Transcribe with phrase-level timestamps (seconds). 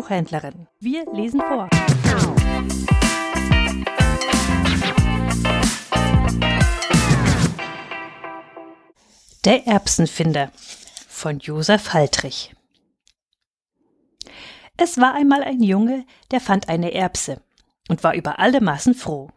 [0.00, 0.66] Buchhändlerin.
[0.78, 1.68] Wir lesen vor.
[9.44, 10.52] Der Erbsenfinder
[11.06, 12.54] von Josef Haltrich.
[14.78, 17.42] Es war einmal ein Junge, der fand eine Erbse
[17.90, 19.28] und war über alle Maßen froh.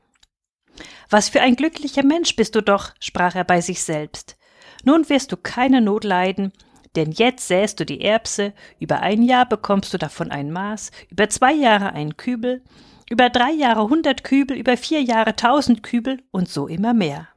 [1.09, 4.37] Was für ein glücklicher Mensch bist du doch, sprach er bei sich selbst.
[4.85, 6.53] Nun wirst du keine Not leiden,
[6.95, 11.29] denn jetzt säst du die Erbse, über ein Jahr bekommst du davon ein Maß, über
[11.29, 12.63] zwei Jahre einen Kübel,
[13.09, 17.27] über drei Jahre hundert Kübel, über vier Jahre tausend Kübel und so immer mehr.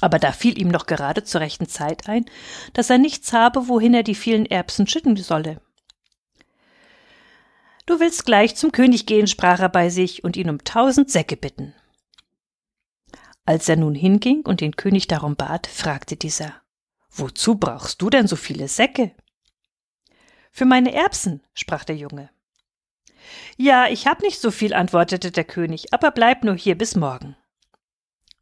[0.00, 2.26] Aber da fiel ihm noch gerade zur rechten Zeit ein,
[2.74, 5.60] dass er nichts habe, wohin er die vielen Erbsen schütten solle.
[7.86, 11.36] Du willst gleich zum König gehen, sprach er bei sich, und ihn um tausend Säcke
[11.36, 11.72] bitten.
[13.46, 16.52] Als er nun hinging und den König darum bat, fragte dieser
[17.18, 19.12] Wozu brauchst du denn so viele Säcke?
[20.50, 22.28] Für meine Erbsen, sprach der Junge.
[23.56, 27.34] Ja, ich hab nicht so viel, antwortete der König, aber bleib nur hier bis morgen.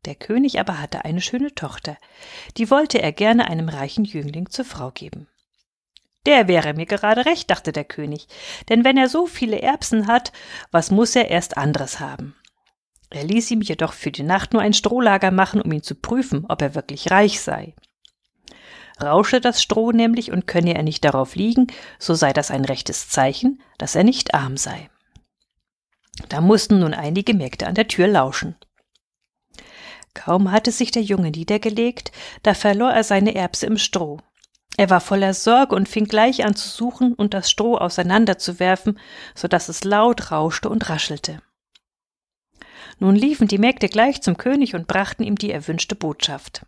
[0.07, 1.97] Der König aber hatte eine schöne Tochter,
[2.57, 5.29] die wollte er gerne einem reichen Jüngling zur Frau geben.
[6.27, 8.27] Der wäre mir gerade recht, dachte der König,
[8.69, 10.33] denn wenn er so viele Erbsen hat,
[10.73, 12.35] was muss er erst anderes haben?
[13.09, 16.45] Er ließ ihm jedoch für die Nacht nur ein Strohlager machen, um ihn zu prüfen,
[16.49, 17.75] ob er wirklich reich sei.
[19.03, 21.67] Rausche das Stroh nämlich und könne er nicht darauf liegen,
[21.99, 24.89] so sei das ein rechtes Zeichen, dass er nicht arm sei.
[26.29, 28.57] Da mussten nun einige Mägde an der Tür lauschen.
[30.15, 32.13] Kaum hatte sich der Junge niedergelegt,
[32.45, 34.21] da verlor er seine Erbse im Stroh.
[34.77, 38.99] Er war voller Sorge und fing gleich an zu suchen und das Stroh auseinanderzuwerfen,
[39.35, 41.43] so dass es laut rauschte und raschelte.
[42.99, 46.65] Nun liefen die Mägde gleich zum König und brachten ihm die erwünschte Botschaft.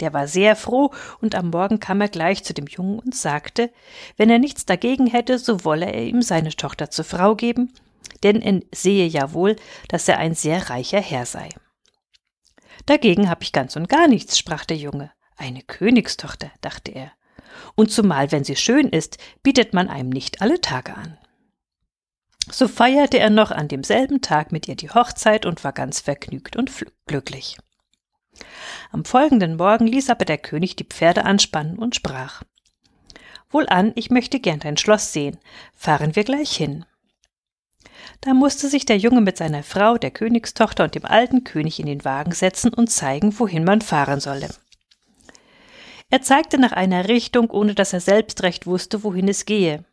[0.00, 0.90] Der war sehr froh,
[1.20, 3.70] und am Morgen kam er gleich zu dem Jungen und sagte,
[4.16, 7.72] wenn er nichts dagegen hätte, so wolle er ihm seine Tochter zur Frau geben,
[8.22, 9.56] denn er sehe ja wohl,
[9.88, 11.48] dass er ein sehr reicher Herr sei.
[12.86, 15.12] Dagegen hab ich ganz und gar nichts, sprach der Junge.
[15.36, 17.12] Eine Königstochter, dachte er.
[17.76, 21.18] Und zumal, wenn sie schön ist, bietet man einem nicht alle Tage an.
[22.50, 26.56] So feierte er noch an demselben Tag mit ihr die Hochzeit und war ganz vergnügt
[26.56, 26.70] und
[27.06, 27.56] glücklich.
[28.92, 32.42] Am folgenden Morgen ließ aber der König die Pferde anspannen und sprach
[33.50, 35.38] Wohlan, ich möchte gern dein Schloss sehen,
[35.74, 36.84] fahren wir gleich hin.
[38.20, 41.86] Da musste sich der Junge mit seiner Frau, der Königstochter und dem alten König in
[41.86, 44.48] den Wagen setzen und zeigen, wohin man fahren solle.
[46.10, 49.84] Er zeigte nach einer Richtung, ohne dass er selbst recht wusste, wohin es gehe.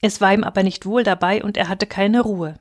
[0.00, 2.58] Es war ihm aber nicht wohl dabei und er hatte keine Ruhe.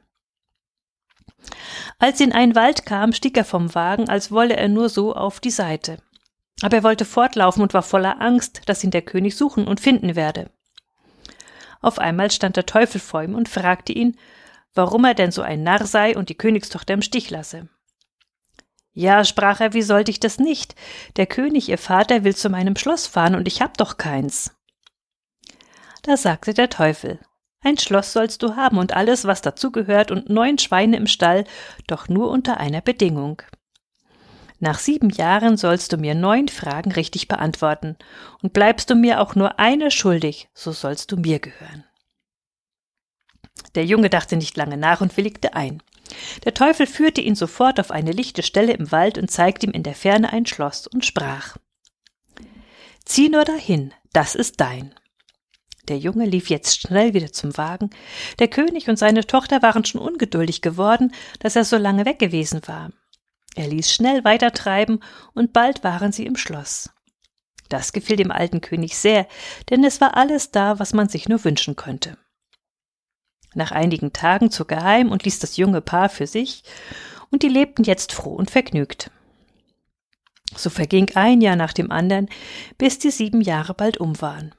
[2.00, 5.14] Als sie in einen Wald kam, stieg er vom Wagen, als wolle er nur so
[5.14, 5.98] auf die Seite.
[6.62, 10.16] Aber er wollte fortlaufen und war voller Angst, dass ihn der König suchen und finden
[10.16, 10.50] werde.
[11.82, 14.18] Auf einmal stand der Teufel vor ihm und fragte ihn,
[14.74, 17.70] warum er denn so ein Narr sei und die Königstochter im Stich lasse.
[18.94, 20.76] Ja, sprach er, wie sollte ich das nicht?
[21.16, 24.56] Der König, ihr Vater, will zu meinem Schloss fahren und ich hab doch keins.
[26.04, 27.20] Da sagte der Teufel,
[27.62, 31.44] ein Schloss sollst du haben und alles, was dazugehört, und neun Schweine im Stall,
[31.88, 33.42] doch nur unter einer Bedingung.
[34.60, 37.98] Nach sieben Jahren sollst du mir neun Fragen richtig beantworten,
[38.42, 41.84] und bleibst du mir auch nur eine schuldig, so sollst du mir gehören.
[43.76, 45.82] Der Junge dachte nicht lange nach und willigte ein.
[46.44, 49.84] Der Teufel führte ihn sofort auf eine lichte Stelle im Wald und zeigte ihm in
[49.84, 51.58] der Ferne ein Schloss und sprach
[53.06, 54.94] Zieh nur dahin, das ist dein.
[55.90, 57.90] Der Junge lief jetzt schnell wieder zum Wagen.
[58.38, 62.62] Der König und seine Tochter waren schon ungeduldig geworden, dass er so lange weg gewesen
[62.68, 62.92] war.
[63.56, 66.92] Er ließ schnell weitertreiben, und bald waren sie im Schloss.
[67.70, 69.28] Das gefiel dem alten König sehr,
[69.70, 72.18] denn es war alles da, was man sich nur wünschen könnte.
[73.56, 76.64] Nach einigen Tagen zog er heim und ließ das junge Paar für sich,
[77.32, 79.10] und die lebten jetzt froh und vergnügt.
[80.56, 82.30] So verging ein Jahr nach dem anderen,
[82.78, 84.54] bis die sieben Jahre bald um waren.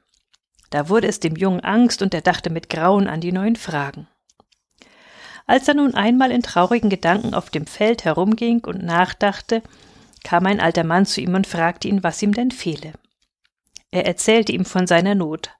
[0.70, 4.08] Da wurde es dem Jungen Angst und er dachte mit Grauen an die neuen Fragen.
[5.46, 9.62] Als er nun einmal in traurigen Gedanken auf dem Feld herumging und nachdachte,
[10.22, 12.93] kam ein alter Mann zu ihm und fragte ihn, was ihm denn fehle.
[13.90, 15.50] Er erzählte ihm von seiner Not.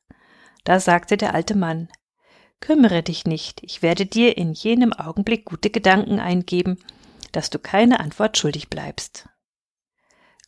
[0.63, 1.89] Da sagte der alte Mann,
[2.61, 6.79] Kümmere dich nicht, ich werde dir in jenem Augenblick gute Gedanken eingeben,
[7.33, 9.29] dass du keine Antwort schuldig bleibst.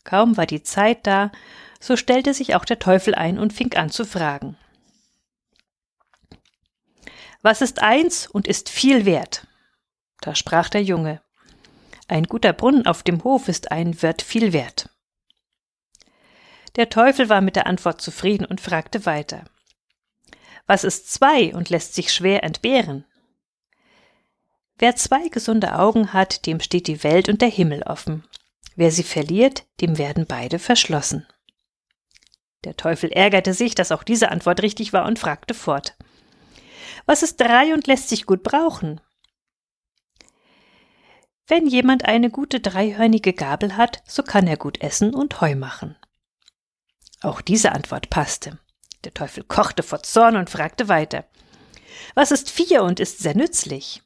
[0.03, 1.31] Kaum war die Zeit da,
[1.83, 4.55] so stellte sich auch der Teufel ein und fing an zu fragen.
[7.41, 9.47] Was ist eins und ist viel wert?
[10.21, 11.21] Da sprach der Junge.
[12.07, 14.91] Ein guter Brunnen auf dem Hof ist ein Wirt viel wert.
[16.77, 19.43] Der Teufel war mit der Antwort zufrieden und fragte weiter.
[20.65, 23.03] Was ist zwei und lässt sich schwer entbehren?
[24.77, 28.23] Wer zwei gesunde Augen hat, dem steht die Welt und der Himmel offen.
[28.77, 31.27] Wer sie verliert, dem werden beide verschlossen.
[32.63, 35.95] Der Teufel ärgerte sich, dass auch diese Antwort richtig war und fragte fort.
[37.05, 39.01] Was ist drei und lässt sich gut brauchen?
[41.47, 45.97] Wenn jemand eine gute dreihörnige Gabel hat, so kann er gut essen und Heu machen.
[47.21, 48.59] Auch diese Antwort passte.
[49.03, 51.25] Der Teufel kochte vor Zorn und fragte weiter.
[52.15, 54.01] Was ist vier und ist sehr nützlich?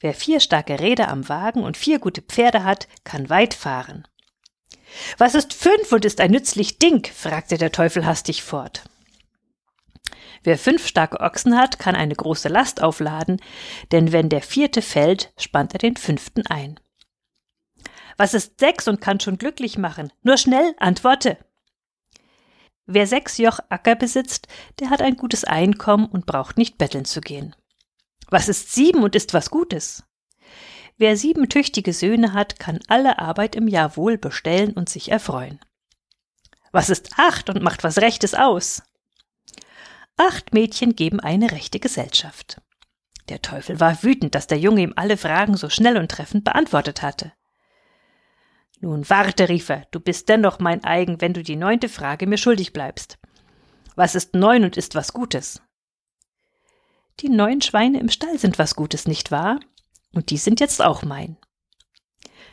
[0.00, 4.08] Wer vier starke Räder am Wagen und vier gute Pferde hat, kann weit fahren.
[5.18, 7.06] Was ist fünf und ist ein nützlich Ding?
[7.12, 8.84] fragte der Teufel hastig fort.
[10.42, 13.40] Wer fünf starke Ochsen hat, kann eine große Last aufladen,
[13.92, 16.80] denn wenn der vierte fällt, spannt er den fünften ein.
[18.16, 20.12] Was ist sechs und kann schon glücklich machen?
[20.22, 21.38] Nur schnell, antworte.
[22.86, 24.48] Wer sechs Joch Acker besitzt,
[24.80, 27.54] der hat ein gutes Einkommen und braucht nicht betteln zu gehen.
[28.28, 30.04] Was ist sieben und ist was Gutes?
[31.00, 35.58] Wer sieben tüchtige Söhne hat, kann alle Arbeit im Jahr wohl bestellen und sich erfreuen.
[36.72, 38.82] Was ist acht und macht was Rechtes aus?
[40.18, 42.60] Acht Mädchen geben eine rechte Gesellschaft.
[43.30, 47.00] Der Teufel war wütend, dass der Junge ihm alle Fragen so schnell und treffend beantwortet
[47.00, 47.32] hatte.
[48.80, 52.36] Nun warte, rief er, du bist dennoch mein eigen, wenn du die neunte Frage mir
[52.36, 53.18] schuldig bleibst.
[53.96, 55.62] Was ist neun und ist was Gutes?
[57.20, 59.60] Die neun Schweine im Stall sind was Gutes, nicht wahr?
[60.12, 61.36] Und die sind jetzt auch mein.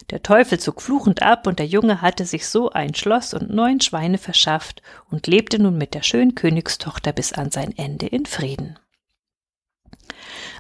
[0.10, 3.82] Der Teufel zog fluchend ab, und der Junge hatte sich so ein Schloss und neun
[3.82, 8.80] Schweine verschafft und lebte nun mit der schönen Königstochter bis an sein Ende in Frieden.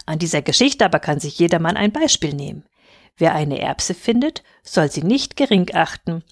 [0.06, 2.66] An dieser Geschichte aber kann sich jedermann ein Beispiel nehmen.
[3.16, 6.24] Wer eine Erbse findet, soll sie nicht gering achten,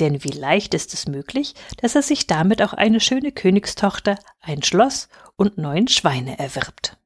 [0.00, 4.62] denn wie leicht ist es möglich, dass er sich damit auch eine schöne Königstochter, ein
[4.62, 6.96] Schloss und neun Schweine erwirbt.